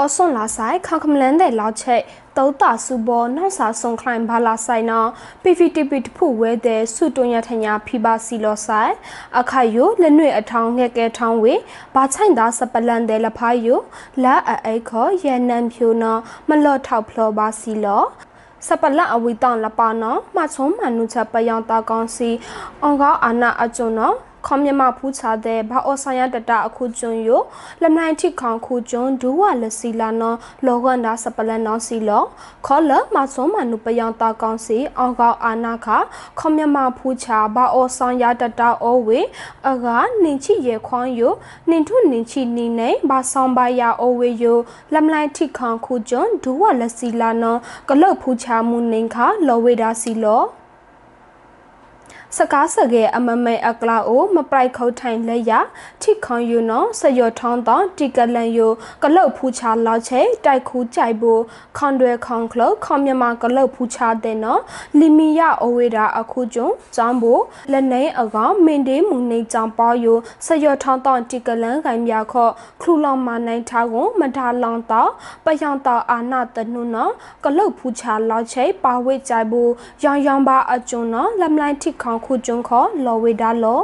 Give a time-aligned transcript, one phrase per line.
[0.00, 2.02] အော်ဆွန်လာဆိုင်ခေါကမလန်တဲ့လောက်ချက်
[2.36, 5.08] တောတာစုဘောနောက်စာဆုံခလိုက်ဘာလာဆိုင်နော်
[5.42, 8.92] PVTP တဖူဝဲတဲ့စုတွန်ရထညာဖိပါစီလောဆိုင်
[9.38, 11.54] အခါယိုလက်နွေအထောင်းငှက်ကဲထောင်းဝေ
[11.94, 13.78] ဘာချိုင်သားစပလန်တဲ့လဖိုင်ယို
[14.24, 18.04] လာအိတ်ခေါ်ရန်နန်ဖြူနော်မလော့ထောက်ဖလောပါစီလော
[18.66, 22.30] စပလအဝိတောင်လပါနော်မချုံမနုချပယောင်တာကောင်းစီ
[22.82, 24.16] အောင်ကောင်းအာနာအကျွန်းနော်
[24.46, 27.30] ခေါမြမဖူးချတဲ့ဘာအောဆိုင်ရတတအခုကျွန်းယ
[27.82, 32.24] လမိုင်ထိခေါခုကျွန်းဒူဝလစီလာနော်လောကန်ဒါစပလန်နော်စီလော
[32.66, 35.88] ခေါ်လမဆုံမနုပယံတာကောင်စီအောင်ကောအာနာခ
[36.38, 39.20] ခေါမြမဖူးချဘာအောဆိုင်ရတတအောဝေ
[39.68, 39.86] အက
[40.22, 41.20] နင်ချိရေခွန်ယ
[41.70, 44.44] နင်ထုနင်ချိနီနေဘာဆောင်ပါယာအောဝေယ
[44.94, 50.42] လမလိုက်ထိခေါခုကျွန်းဒူဝလစီလာနော်ကလုတ်ဖူးချမှုနင်ခလောဝေဒါစီလော
[52.36, 55.52] စကားစကဲအမမဲအကလာအိုမပရိုက်ခုတ်ထိုင်လက်ရ
[56.02, 61.40] ထိခွန်ယူနော်ဆယောထောင်းတော့တီကလန်ယိုကလုတ်ဖူးချလောက်ချေတိုက်ခူးကြိုက်ဖို့
[61.76, 64.60] ခွန်တွေခွန်ကလုတ်ခွန်မြမကလုတ်ဖူးချတဲ့နော်
[64.98, 75.10] လီမီယအိုဝေတာအခုကျုံចောင်းဖို့လက်နေအကောင်မင်တေးမူနေကြောင်ပေါယိုဆယောထောင်းတော့တီကလန်ခိုင်မြခော့ခလူလောင်မနိုင်ထားကိုမထားလောင်တော့
[75.44, 77.12] ပယောင်တော့အာနာတနုနော်
[77.44, 79.70] ကလုတ်ဖူးချလောက်ချေပါဝိကြိုက်ဖို့
[80.04, 83.80] ရောင်ရောင်ပါအကျုံနော်လမ်လိုက်ထိခွန်ခုကျွန်းခေါ်လော်ဝေဒါလော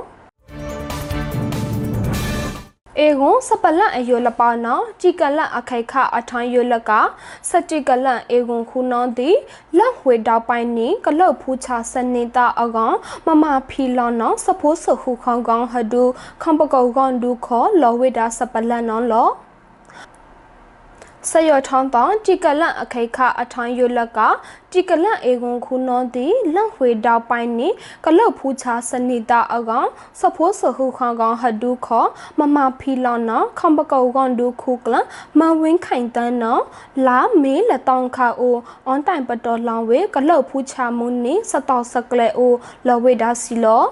[3.01, 6.91] အေဂွန်စပလန်အယိုလပနာជីကလန်အခိုက်ခအထိုင်းယိုလက
[7.49, 9.31] စတိကလန်အေဂွန်ခုနောတိ
[9.79, 16.03] လက်ဝေတောက်ပိုင်းနီကလုတ်ဖူးချစနေတာအကောင်မမဖီလောနောစဖိုးဆခုခေါင်ကောင်ဟဒူ
[16.43, 19.29] ခမ်ပကောကောင်ဒူခေါ်လော်ဝေဒါစပလန်နောလော
[21.31, 24.19] ဆယောထောင်းတောင်တီကလန့်အခိခအထိုင်းယလက
[24.73, 27.69] တီကလန့်အေကွန်ခုနောတီလန့်ဝေတောက်ပိုင်းနိ
[28.05, 29.89] ကလုတ်ဖူးချာစနိတာအကောင်
[30.21, 32.07] စဖိုးစဟုခေါကောင်ဟဒုခော
[32.39, 34.95] မမဖီလောနခေါပကောကောင်ဒုခုကလ
[35.39, 36.59] မဝင်းခိုင်တန်းနော
[37.07, 42.53] လာမေးလတောင်ခါအိုအွန်တိုင်ပတော်လောင်ဝေကလုတ်ဖူးချမှုနိစတောက်စကလေအို
[42.89, 43.85] လဝေဒါစီလော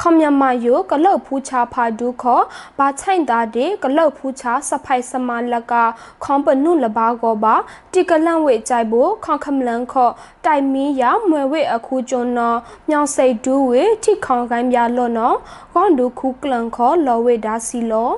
[0.00, 2.40] ခမမယိုကလုတ်ဖူးချဖာဒုခော
[2.78, 5.72] ဘာချိုင်တာတေကလုတ်ဖူးချစဖိုက်စမလက
[6.24, 7.54] ခေါပနုလဘာကောပါ
[7.92, 10.10] တိကလန့်ဝေကြိုက်ဖို့ခေါခမလန်ခော
[10.46, 12.54] တိုင်မီယာမွေဝေအခုကျွန်းနော
[12.88, 15.36] မြောင်စိတ်ဒူးဝေထိခေါင်ကိုင်းပြလော့နော်
[15.74, 18.10] ဂွန်ဒုခုကလန်ခောလော်ဝေဒါစီလော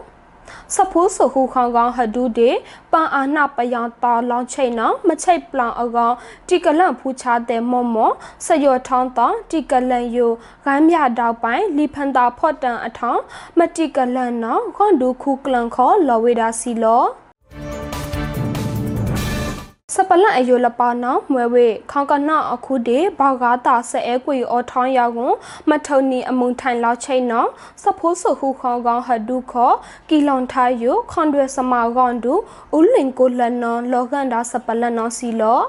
[0.75, 2.51] စဖိုးစခုခေါင်ကောင်ဟဒူဒေ
[2.93, 6.15] ပန်အာနာပယံတာလောင်ချိတ်နော်မချိတ်ပလန်အကောင်
[6.49, 8.15] တီကလန့်ဖူချတဲ့မော့မော့
[8.47, 10.33] စယောထောင်းတောင်းတီကလန့်ယို
[10.65, 13.23] ဂိုင်းမြတောက်ပိုင်းလီဖန်တာဖော့တန်အထောင်း
[13.59, 17.05] မတီကလန့်နော်ခွန်ဒူခုကလန်ခေါ်လော်ဝေဒါစီလော
[19.95, 25.35] စပလန်အယိုလပါနောမွဲဝေခေါကနာအခုတေဘောက်ကားတာဆဲကွေအောထောင်းရောက်ကွန်
[25.69, 27.47] မထုံနီအမုန်ထိုင်လောက်ချိတ်နော
[27.83, 29.73] စဖိုးဆခုခေါကောင်ဟဒုခော
[30.09, 32.35] ကီလွန်ထားယိုခွန်တွေစမာကောင်ဒူ
[32.77, 35.61] ဦးလင်ကိုလန်နောလောကန်ဒါစပလန်နောစီလော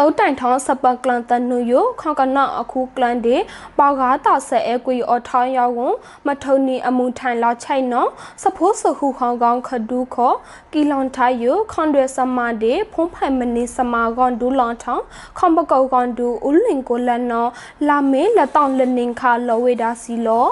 [0.00, 3.36] တောတိုင်ထောင်းစပကလန်တနုယခေါကနာအခုကလန်ဒီ
[3.78, 5.94] ပေါကားတာဆဲအကွေအထောင်းရောက်ဝန်
[6.26, 8.10] မထုံနီအမှုထိုင်လောက်ချိုင်နော်
[8.42, 10.34] စဖိုးစခုခေါကောင်ခဒူခော
[10.72, 15.04] ကီလွန်ထိုင်ယခွန်တွေစမဒေဖုံးဖိုင်မနီစမာကွန်ဒူလောင်ထောင်း
[15.38, 17.50] ခွန်ပကောကွန်ဒူဦးလင်ကိုလန်နော်
[17.88, 20.46] လာမေးလက်တောင်လနင်ခါလောဝေဒါစီလော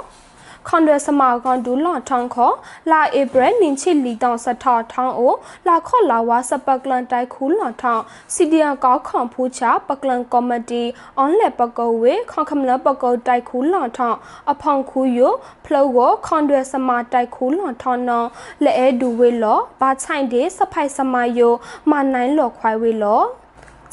[0.68, 2.52] ခွန်ရစမာကွန်ဒူလောင်ထောင်းခော
[2.90, 5.34] လာဧပြီနင်ချီလီတောင်စထထောင်းအို
[5.68, 8.02] လာခော့လာဝါစပကလန်တိုက်ခူလောင်ထောင်း
[8.34, 10.84] စီဒီယာကောက်ခွန်ဖူးချပကလန်ကော်မတီ
[11.18, 14.18] အွန်လက်ပကောဝေခွန်ခမလပကောတိုက်ခူလောင်ထောင်း
[14.52, 15.32] အဖောင်ခူယို
[15.64, 18.28] ဖလောဝခွန်ရစမာတိုက်ခူလောင်ထောင်းနော်
[18.64, 21.54] လဲအဲဒူဝေလောဘာချိုင်ဒေစဖိုင်စမာယို
[21.90, 23.22] မနိုင်လောခွိုင်ဝေလော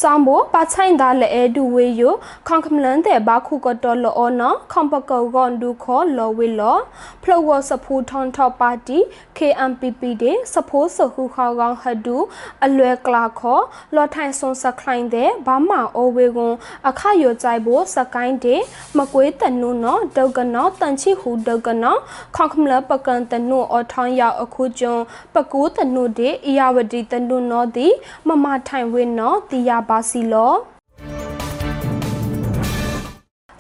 [0.02, 2.02] ကြောင့်ဘပါချိုင်ဒါလဲအဲဒူဝေယ
[2.48, 6.78] ခေါင်ကမလန်တဲ့ဘာခုကတော်လောနော်ခေါပကောကွန်ဒူခေါ်လောဝေလော
[7.24, 9.00] ဖလောဝစဖူထွန်ထော့ပါတီ
[9.38, 12.18] KMPP တဲ့စဖိုးစခုခေါကောင်ဟဒူ
[12.66, 13.64] အလွယ်ကလာခေါ်
[13.96, 16.56] လော်ထိုင်ဆွန်စခလိုင်းတဲ့ဘာမအိုဝေကွန်
[16.88, 18.62] အခါယောကြိုက်ဖို့စကိုင်းတဲ့
[18.98, 22.00] မကွေးတနုနော်ဒုတ်ကနော်တန်ချီဟူဒုတ်ကနော်
[22.36, 25.04] ခေါကမလပကန်တနုအထောင်းရောက်အခုကျွန်း
[25.34, 27.88] ပကူးတနုတဲ့အီယာဝတီတနုနော်ဒီ
[28.28, 30.54] မမထိုင်ဝင်းနော်တီယာပါစီလော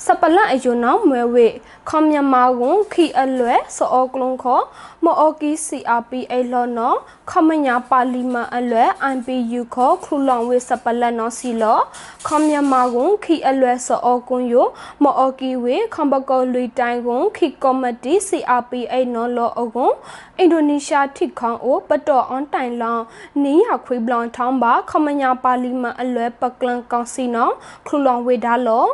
[0.05, 1.47] စပလအယုံနောင်မွဲဝေ
[1.89, 4.61] ခေါမြမာဝန်ခီအလွဲစောကလုံးခော
[5.03, 6.97] မော်ကီ CRPA လောနော်
[7.31, 11.79] ခမညာပါလီမန်အလွဲ IPU ခောခလူလောင်ဝေစပလနော်စီလော
[12.27, 14.55] ခေါမြမာဝန်ခီအလွဲစောကွန်ယ
[15.03, 19.93] မော်ကီဝေခမ်ဘကောလူတိုင်ကွန်ခီကောမတီ CRPA နော်လောအကွန်
[20.37, 23.03] အင်ဒိုနီးရှားထိခေါန်အိုပတော်အွန်တိုင်လောင်
[23.43, 27.53] နီးရခွေဘလန်ထောင်းပါခမညာပါလီမန်အလွဲပကလန်ကောင်စီနော်
[27.87, 28.87] ခလူလောင်ဝေဒါလော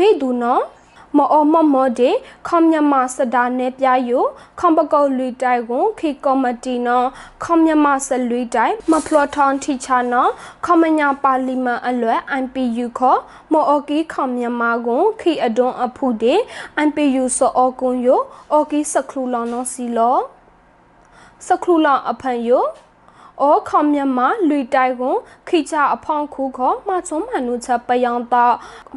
[0.00, 0.64] ဘေဒူနော်
[1.16, 2.10] မော်အမော်မော်ဒီ
[2.48, 4.24] ခေါမြမစဒါနေပြယို
[4.60, 7.06] ခေါပကောလူတိုင်ကိုခီကောမတီနော်
[7.44, 10.30] ခေါမြမစလူတိုင်မဖလော်ထောင်တီချာနော်
[10.64, 13.20] ခေါမညာပါလီမန်အလွဲ IPU ခေါ်
[13.52, 16.34] မော်အကီခေါမြမကိုခီအဒွန်အဖူဒီ
[16.84, 18.20] IPU စောအကွန်ယို
[18.52, 20.18] အော်ကီစခလူလောင်နော်စီလော
[21.46, 22.64] စခလူလောင်အဖန်ယို
[23.42, 25.14] အောခေါမြမလူတိုင်ကို
[25.48, 28.46] ခိချအဖောင်းခုခေါ်မချုံမနုချက်ပယောင်တာ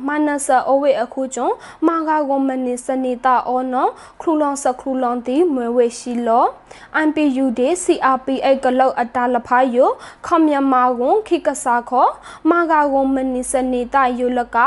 [0.08, 1.50] မနဆအဝေအခုကျုံ
[1.88, 3.92] မာဂါကိုမနိစနေတာအောနော်
[4.22, 6.46] ခလူလောင်စခလူလောင်တီမွေဝေရှိလော
[7.08, 9.90] MPU ဒေ CRPA ကလောက်အတာလဖာယို
[10.26, 12.12] ခေါမြမကိုခိကစားခေါ်
[12.50, 14.58] မာဂါကိုမနိစနေတာယုလက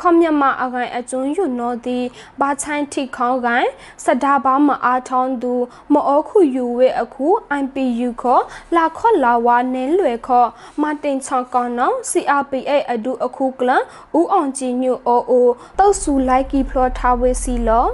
[0.00, 1.98] ခေါမြမအကိုင်အကျွန်းယုနော်တီ
[2.40, 3.68] ဘာချိုင်းထိခေါင်းကိုင်
[4.04, 5.54] စဒါဘာမအားထောင်းသူ
[5.92, 7.26] မောအခုယူဝဲအခု
[7.62, 8.42] MPU ခေါ်
[8.76, 10.48] လာခေါ်လာဝါနဲလွယ်ခေါ်
[10.82, 13.82] မာတင်ချောင်းကောင်နောင် CRPA အဒူအခုကလန်
[14.18, 17.86] ဦးအောင်ကြည်ညိုအိုအိုတုတ်ဆူလိုက်ကီဖလော်ထားဝဲစီလော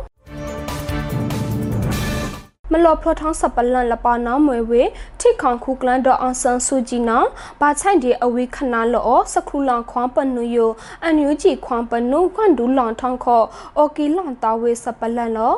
[2.73, 4.83] မလော်ဖလော်ထောင်းစပလန်လပနာမွေဝေ
[5.21, 7.25] ထိခေါန်ခုကလန်ဒေါအောင်ဆန်ဆူဂျီနော
[7.61, 10.71] ဘာချိုင်ဒီအဝေးခနာလောစခူလောင်ခွန်ပနူယို
[11.05, 13.43] အန်ယူဂျီခွန်ပနူခွန်ဒူလောင်ထောင်းခော
[13.79, 15.55] အိုကီလောင်တာဝေစပလန်လော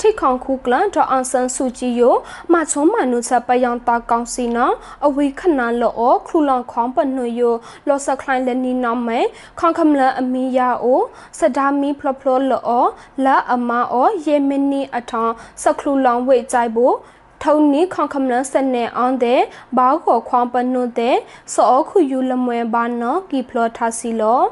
[0.00, 2.14] ထိခေါန်ခုကလန်ဒေါအောင်ဆန်ဆူဂျီယို
[2.52, 4.66] မချုံမနုချက်ပယံတာကောင်စီနာ
[5.06, 7.54] အဝေခနာလောခရူလောင်ခွန်ပနွေယို
[7.88, 9.20] လောစခလိုင်းလနီနမဲ
[9.58, 11.02] ခေါခမလအမီယာအို
[11.38, 12.84] စဒါမီဖလဖလလော
[13.24, 16.94] လာအမအောယေမနီအထောင်းစခရူလောင်ဝေကြိုက်ဖို့
[17.42, 19.40] ထုံနီခေါခမလစနေအောင်တဲ့
[19.78, 21.16] ဘောက်ခေါခွန်ပနုတဲ့
[21.54, 24.42] စောခုယူလမွဲဘာနော်ကီဖလောထားစီလော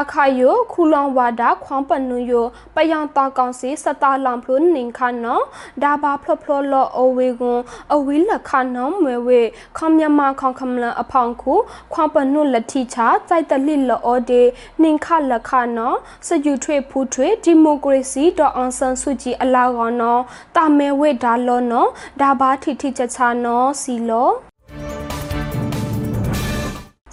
[0.00, 5.44] အခါယိုခူလောင်ဝါဒခွန်ပနုယိုပယံတာကောင်စီစတာလံဖလုနင်ခါနော်
[5.82, 7.60] ဒါဘာဖလဖလလောအဝေကွန်
[7.94, 9.40] အဝီလခါနော်မွေဝေ
[9.76, 11.54] ခေါမြမခေါခမလအဖောင်ခု
[11.92, 14.42] ခွန်ပနုလတိချာစိုက်တလိလောဒေ
[14.82, 15.96] နင်ခလခါနော်
[16.26, 20.22] စယူထွေဖူထွေဒီမိုကရေစီဒေါအောင်ဆန်စုကြည်အလာကောနော်
[20.56, 21.88] တာမဲဝေဒါလောနော်
[22.20, 24.30] ဒါဘာထိထိချချာနော်စီလော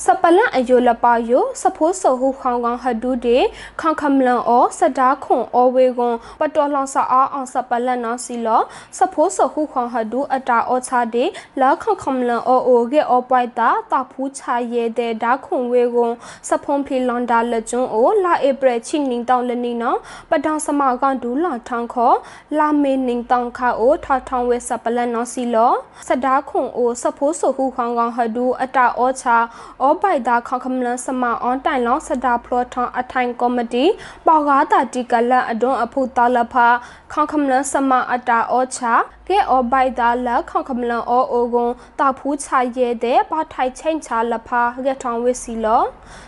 [0.06, 3.38] စပလန်အယိုလပါယိုစဖိုးဆဟုခေါင်ကောင်ဟဒူဒေ
[3.82, 8.62] ခေါခမလန်အောစဒါခွန်အောဝေကွန်ပတော်လောင်စာအားအောင်စပလန်နော်စီလော
[8.98, 11.26] စဖိုးဆဟုခေါင်ဟဒူအတာအောချာဒေ
[11.62, 16.14] လာခေါခမလန်အောအိုဂေအောပွိုက်တာတာဖူးချာရဲတဲ့ဒါခွန်ဝေကွန်
[16.50, 19.98] စဖုံဖီလွန်ဒါလကျွန်းအိုလာဧပြီချိနင်းတောင်းလနီနော်
[20.30, 22.18] ပတောင်စမကောင်ဒူလာထောင်းခေါ်
[22.58, 25.74] လာမေနင်းတောင်းခါအိုထထောင်းဝေစပလန်နော်စီလော
[26.08, 29.38] စဒါခွန်အိုစဖိုးဆဟုခေါင်ကောင်ဟဒူအတာအောချာ
[29.82, 33.86] အောဘိုက်တာခေါခမလန်စမအွန်တိုင်လောစဒါဖလောထောင်းအထိုင်ကောမတီ
[34.26, 36.68] ပေါ်ကားတာတီကလန်အဒွန်အဖုတာလဖာ
[37.14, 38.94] ခေါခမလန်စမအတာအောချာ
[39.28, 45.84] ကဲအောဘိုက်တာလက်ခေါခမလန်အောအိုကွန်တာဖူးချရဲတဲ့ဘာထိုင်ချင်းချာလဖာကဲထောင်းဝစ်စီလော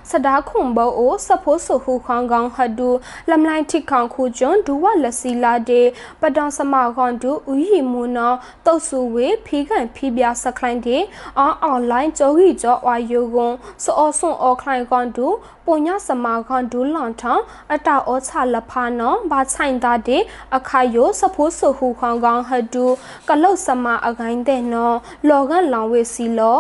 [0.10, 2.89] စဒါခုံဘောအိုစဖိုးဆူခုခေါင်ကောင်ဟဒူ
[3.30, 5.82] လမ်လိုက်ထိခေါင်ခုကျွန်းဒူဝလစီလာဒေ
[6.22, 8.34] ပတောင်စမခွန်ဒူဥယီမူနော
[8.65, 10.98] တုတ်ဆူဝေဖီကန်ဖီပြစခလိုင်းဒေ
[11.39, 13.52] အောင်းအွန်လိုင်းကြောကြီးကြောဝါယိုကွန်
[13.83, 15.27] စောဆွန်အောခလိုင်းကွန်ဒူ
[15.65, 17.33] ပုံညစမခွန်ဒူလွန်ထံ
[17.74, 20.17] အတာအောချလဖာနောဘာချိုင်တာဒေ
[20.57, 22.86] အခါယိုစဖိုးဆူခုခေါင်ကောင်ဟဒူ
[23.29, 24.98] ကလုတ်စမအကိုင်းတဲ့နော်
[25.29, 26.60] လော်ကန်လောင်ဝေစီလော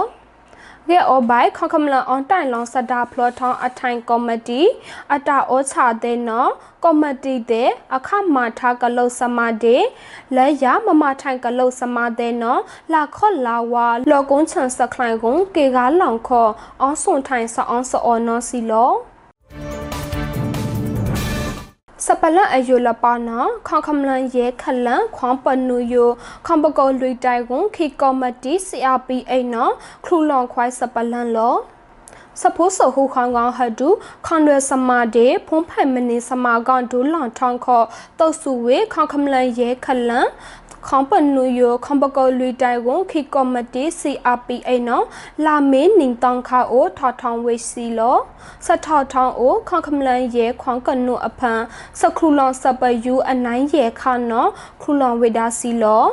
[0.89, 4.61] ကဲအောဘိုင်ခခမလအွန်တိုင်လောင်စတာဖလောထောင်းအထိုင်ကော်မတီ
[5.13, 6.51] အတာဩချတဲ့နော်
[6.83, 9.83] ကော်မတီတဲ့အခမထားကလုတ်စမတဲ့
[10.35, 12.61] လဲရမမထိုင်ကလုတ်စမတဲ့နော်
[12.93, 18.91] လာခော့လာဝါလော်ကုန်းချန်စခလိုင်ကုန်းကေကားလောင်ခော့အောဆွန်ထိုင်စအောင်စောနော်စီလော
[22.05, 26.09] စပလန်အယိုလပါနာခေါခမလန်ရဲခလန်ခွန်ပနူယို
[26.45, 29.73] ခွန်ပကောလွိတိုင်ကွန်ခိကောမတီ CRPA နော်
[30.05, 31.55] ခရူလွန်ခွိုင်းစပလန်လော
[32.41, 33.89] စဖိုးဆဟူခေါင်ကောင်ဟဒူ
[34.25, 37.83] ခွန်ရစမာဒေဖုံးဖိုင်မနီစမာကောင်ဒူလွန်ထောင်းခော
[38.19, 40.27] တုတ်ဆူဝေခေါခမလန်ရဲခလန်
[40.87, 45.05] ခေါပနူယခမ်ဘကောလူတိုင်ကိုခိကောမတီ CRPA နော်
[45.45, 48.17] လာမင်းနင်းတောင်ခါအိုထောက်ထောင်ဝေစီလော
[48.65, 51.61] စထောက်ထောင်အိုခေါခမလန်ရဲခွန်ကနုအဖန်
[51.99, 54.49] စခရူလောင်စပယူအနိုင်ရဲခါနော်
[54.81, 56.05] ခရူလောင်ဝေဒါစီလော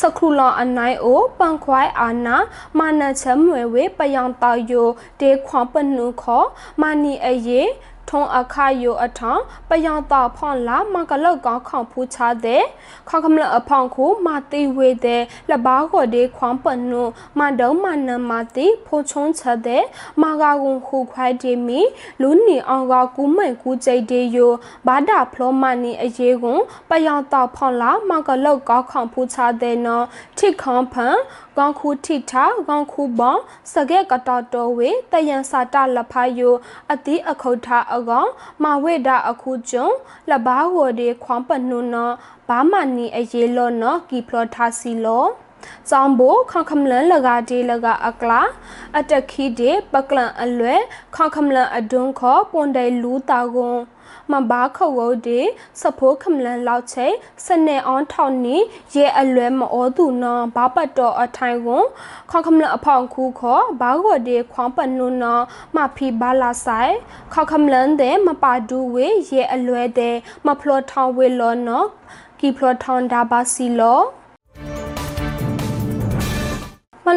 [0.00, 2.36] စခရူလောအနိုင်အိုပန်ခွိုင်အာနာ
[2.78, 4.88] မာနချမွေဝေပယံတောက်ယို
[5.20, 6.44] ဒေခွန်ပနုခော
[6.80, 7.62] မာနီအယေ
[8.10, 12.62] ထုံအခါယိုအထောင်ပယောင်တာဖောင်းလာမကလောက်ကောင်းခေါဖူးချတဲ့
[13.08, 17.02] ခေါခမလအဖောင်းခုမာတိဝေတဲ့လဘာခေါ်တဲ့ခွန်ပနု
[17.38, 19.84] မဒုံမနမတိဖိုချုံချက်တဲ့
[20.22, 21.80] မာဂါကုံခုခွိုက်ဒီမီ
[22.20, 24.52] လူနီအောင်ကကူးမဲ့ကူးကြိတ်တဲ့ယို
[24.86, 30.04] ဘာဒဖလောမနီအရေးကွန်ပယောင်တာဖောင်းလာမကလောက်ကောင်းခေါဖူးချတဲ့နော်
[30.38, 31.16] ထိခေါဖန်
[31.56, 33.36] ကောင်ခုထိထာကောင်ခုဘော
[33.72, 36.54] စကဲကတော်တော်ဝေတယန်စာတလဖာယို
[36.92, 38.30] အတိအခုထာအအကောင်
[38.62, 39.96] မဝေတာအခုကျွန်း
[40.30, 42.10] လဘာဝဒီခွန်ပနုနော
[42.48, 45.26] ဘာမနီအယေလောနောကီဖလောထားစီလော
[45.90, 48.40] ဇောင်းဘိုခခမလန်လကဒီလကအကလာ
[48.98, 50.74] အတခီဒီပကလန်အလွဲ
[51.16, 53.78] ခခမလန်အဒွန်းခောပွန်တိုင်လူတာကွန်
[54.32, 55.40] မဘာခဝဒီ
[55.80, 57.06] စဖိုးခမလန်လောက်ချိ
[57.46, 58.56] စနေအောင်ထောက်နီ
[58.94, 61.84] ရဲအလွဲမဩသူနော်ဘာပတ်တော်အထိုင်ကွန်
[62.30, 65.44] ခေါခမလန်အဖောင်ခုခောဘာဂောဒီခွန်ပနုနော်
[65.76, 66.94] မဖီဘာလာဆိုင်
[67.32, 71.86] ခေါခမလန်တဲ့မပါဒူဝေရဲအလွဲတဲ့မဖလောထောင်ဝေလောနော်
[72.40, 74.02] ကီဖလောထောင်ဒါဘာစီလောမ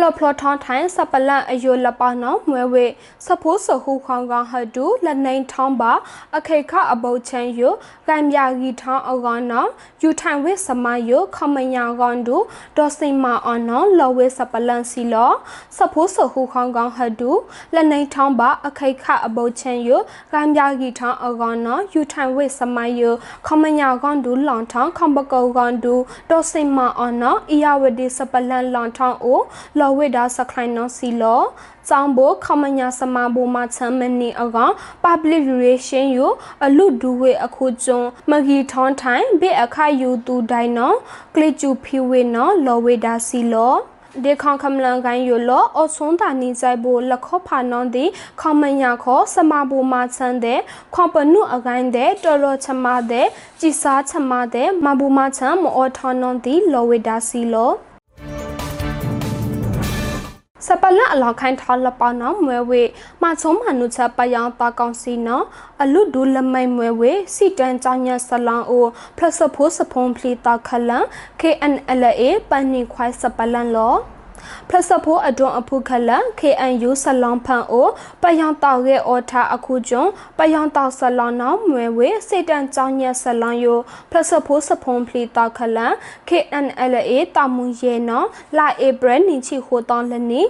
[0.01, 2.85] လဖလထောင်းထိုင်စပလန်အယိုလပနောမွဲဝေ
[3.25, 5.91] စဖိုးစဟုခေါင်ကောင်ဟဒူလနိုင်ထောင်းပါ
[6.37, 7.73] အခေခအဘုတ်ချန်ယို
[8.07, 9.65] ကံမြဂီထောင်းအကောင်နော
[10.01, 12.37] ယူထိုင်ဝေစမယိုခမညာကောင်ဒူ
[12.77, 15.31] ဒေါ်စိမအနောလောဝေစပလန်စီလော
[15.77, 17.31] စဖိုးစဟုခေါင်ကောင်ဟဒူ
[17.75, 19.99] လနိုင်ထောင်းပါအခေခအဘုတ်ချန်ယို
[20.33, 23.13] ကံမြဂီထောင်းအကောင်နောယူထိုင်ဝေစမယို
[23.47, 25.93] ခမညာကောင်ဒူလောင်ထောင်းခမဘကောကောင်ဒူ
[26.29, 29.41] ဒေါ်စိမအနောအီယာဝဒီစပလန်လောင်ထောင်းအို
[29.83, 31.41] လောဝိဒါစခိုင်နောစီလော
[31.89, 34.73] စောင်းဘခမညာစမဘူမချမ်မနီအကောင်
[35.03, 36.19] public relation ယ
[36.65, 40.93] အလူဒူဝေအခုကျွန်းမဂီထွန်ထိုင်ဘေအခါယူတူဒိုင်နော
[41.35, 43.75] ကလီချူဖီဝေနောလောဝိဒါစီလော
[44.23, 48.05] ဒေခေါခမလန်ကိုင်းယလောအဆွန်တာနီဆိုင်ဘိုလခောဖာနွန်ဒီ
[48.41, 50.59] ခမညာခောစမဘူမာချန်တဲ့
[50.93, 53.27] ခွန်ပနုအကိုင်းတဲ့တော်တော်ချမတဲ့
[53.59, 57.73] ကြည်စားချမတဲ့မဘူမာချန်မောထနွန်ဒီလောဝိဒါစီလော
[60.65, 62.83] စပလအလောက်ခိုင်းထားလပနောမွဲဝေ
[63.21, 65.41] မချုံမနုချပယောင်တာကောင်စီနော
[65.81, 68.85] အလူဒူလမိုင်မွဲဝေစီတန်ချညဆလောင်အို
[69.17, 71.05] ဖလစဖိုးစဖုံဖလီတာခလန်
[71.41, 73.95] KNLA ပန်နီခွိုင်းစပလန်လော
[74.69, 77.87] ဖလစဖိုးအတွန်းအဖုခလန် KNU ဆလောင်ဖန်အို
[78.21, 85.93] ပယောင်တောက်ရဲ့အော်ထာအခုကျွန်းပယောင်တောက်ဆလောင်နောင်မွဲဝေစေတန်ကြောင်းညက်ဆလောင်ယိုဖလစဖိုးစဖုံဖလီတောက်ခလန်
[86.29, 90.41] KNLA တာမွန်ရဲနော်လာဧပြီနင်ချီဟိုတောင်းလနီ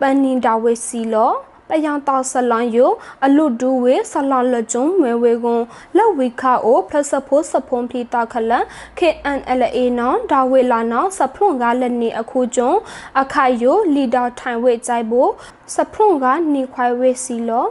[0.00, 1.32] ပန်နင်ဒါဝေစီလော
[1.70, 2.90] ပယံတာဆလန်ယို
[3.24, 5.62] အလုဒူဝေဆလလကျုံမွေဝေကွန်
[5.96, 8.64] လက်ဝိခအိုဖလစဖိုးစဖုံဖလီတာခလန်
[8.98, 12.72] KNLA နော်ဒါဝေလာနော်စဖုံကလက်နေအခုကျုံ
[13.20, 15.30] အခိုင်ယိုလီဒါထိုင်ဝေကြိုက်ဖို့
[15.74, 17.66] စဖုံကနေခွိုင်ဝေစီလော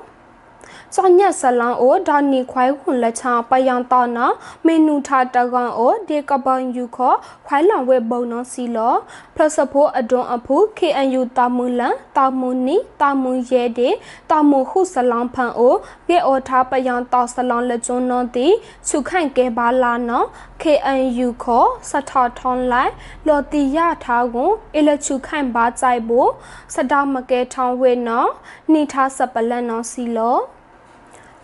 [0.96, 4.25] စောညက်ဆလန်အိုဒါနီခွိုင်ခွန်လက်ချာပယံတာနာ
[4.65, 7.13] မေနူထာတကန်အိုဒေကပန်ယူခော
[7.48, 8.96] ခွိုင်လံဝဲဘုံနောစီလော
[9.36, 13.89] ပလစဖိုအဒွန်အဖူ KNU တာမွန်လန်တာမွန်နီတာမွန်ရဲဒေ
[14.29, 15.75] တာမွန်ဟုဆလန်ဖန်အို
[16.08, 18.48] ကေအောထာပယံတာဆလန်လက်ကျွန်းနောတီ
[18.88, 20.24] စုခိုင်ကဲပါလာနော
[20.62, 22.91] KNU ခောစထထွန်လိုက်
[23.27, 26.29] လော်တီရထားကွန်အလချုခိုင်ပါကြိုက်ဖို့
[26.75, 28.25] စဒါမကဲထောင်းဝဲနော
[28.72, 30.39] နိထားစပလန်နောစီလော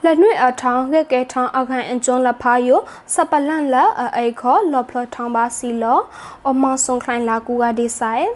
[0.06, 2.80] လက်နွေအထောင်းကဲကဲထောင်းအခိုင်အကျွန်းလဖာယို
[3.14, 3.76] စပလန့်လ
[4.18, 6.00] အိခောလော်ဖလထောင်းပါစီလော
[6.50, 8.28] အမဆွန်ခိုင်လာကူကဒီဆိုင်